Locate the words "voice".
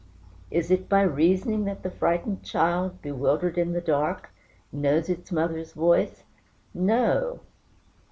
5.73-6.23